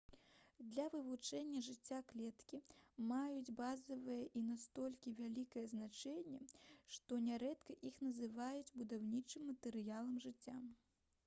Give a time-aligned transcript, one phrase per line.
[0.67, 2.59] для вывучэння жыцця клеткі
[3.11, 6.41] маюць базавае і настолькі вялікае значэнне
[6.97, 10.59] што нярэдка іх называюць «будаўнічым матэрыялам жыцця»